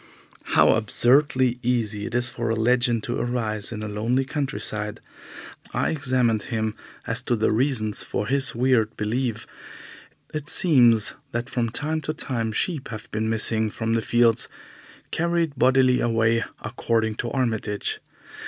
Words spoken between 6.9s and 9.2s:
as to the reasons for his weird